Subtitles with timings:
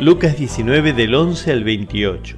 [0.00, 2.36] Lucas 19 del 11 al 28.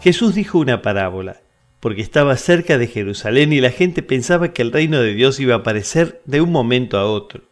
[0.00, 1.40] Jesús dijo una parábola,
[1.80, 5.56] porque estaba cerca de Jerusalén y la gente pensaba que el reino de Dios iba
[5.56, 7.42] a aparecer de un momento a otro.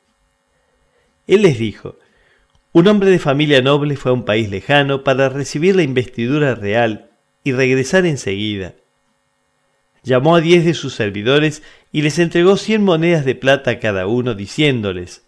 [1.27, 1.97] Él les dijo,
[2.71, 7.11] un hombre de familia noble fue a un país lejano para recibir la investidura real
[7.43, 8.75] y regresar enseguida.
[10.05, 14.07] Llamó a diez de sus servidores y les entregó cien monedas de plata a cada
[14.07, 15.25] uno, diciéndoles,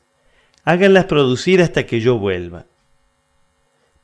[0.62, 2.66] háganlas producir hasta que yo vuelva.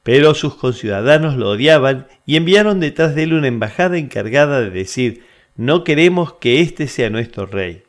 [0.02, 5.24] Pero sus conciudadanos lo odiaban y enviaron detrás de él una embajada encargada de decir,
[5.56, 7.82] no queremos que éste sea nuestro rey.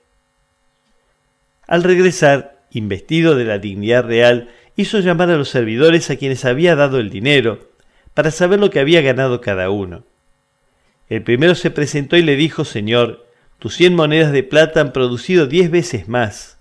[1.68, 6.76] Al regresar, investido de la dignidad real, hizo llamar a los servidores a quienes había
[6.76, 7.70] dado el dinero,
[8.14, 10.04] para saber lo que había ganado cada uno.
[11.08, 13.26] El primero se presentó y le dijo, Señor,
[13.60, 16.58] tus cien monedas de plata han producido diez veces más.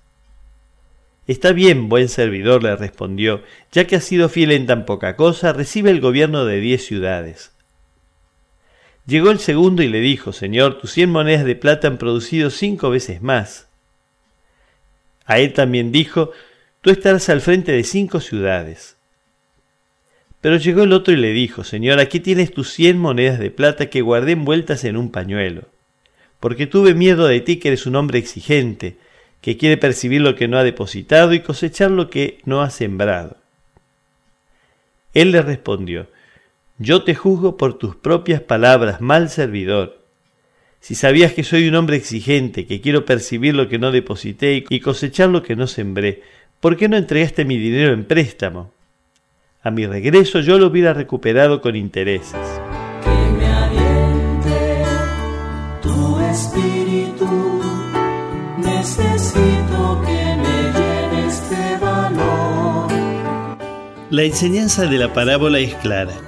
[1.31, 5.53] Está bien, buen servidor, le respondió, ya que has sido fiel en tan poca cosa,
[5.53, 7.53] recibe el gobierno de diez ciudades.
[9.07, 12.91] Llegó el segundo y le dijo, Señor, tus cien monedas de plata han producido cinco
[12.91, 13.69] veces más.
[15.25, 16.33] A él también dijo,
[16.81, 18.97] tú estarás al frente de cinco ciudades.
[20.41, 23.89] Pero llegó el otro y le dijo, Señor, aquí tienes tus cien monedas de plata
[23.89, 25.69] que guardé envueltas en un pañuelo,
[26.41, 28.97] porque tuve miedo de ti que eres un hombre exigente,
[29.41, 33.37] que quiere percibir lo que no ha depositado y cosechar lo que no ha sembrado.
[35.15, 36.09] Él le respondió,
[36.79, 39.99] Yo te juzgo por tus propias palabras, mal servidor.
[40.81, 44.81] Si sabías que soy un hombre exigente, que quiero percibir lo que no deposité y
[44.81, 46.23] cosechar lo que no sembré,
[46.61, 48.73] ¿por qué no entregaste mi dinero en préstamo?
[49.63, 52.33] A mi regreso yo lo hubiera recuperado con intereses.
[53.05, 53.51] Que me
[55.83, 56.80] tu espíritu
[64.11, 66.21] La enseñanza de la parábola es clara.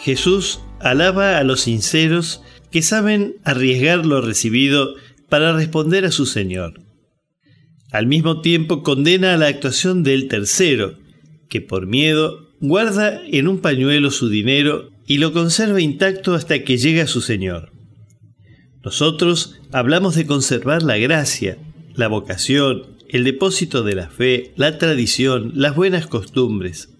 [0.00, 4.94] Jesús alaba a los sinceros que saben arriesgar lo recibido
[5.28, 6.80] para responder a su Señor.
[7.90, 10.94] Al mismo tiempo condena a la actuación del tercero,
[11.50, 16.78] que por miedo guarda en un pañuelo su dinero y lo conserva intacto hasta que
[16.78, 17.72] llega su Señor.
[18.82, 21.58] Nosotros hablamos de conservar la gracia,
[21.94, 26.91] la vocación, el depósito de la fe, la tradición, las buenas costumbres.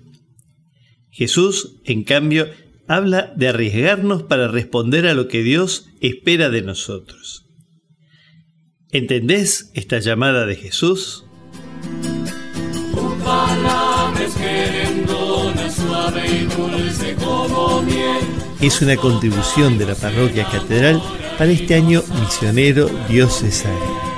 [1.12, 2.48] Jesús, en cambio,
[2.88, 7.44] habla de arriesgarnos para responder a lo que Dios espera de nosotros.
[8.90, 11.24] ¿Entendés esta llamada de Jesús?
[18.60, 21.02] Es una contribución de la parroquia catedral
[21.36, 24.11] para este año misionero diocesano.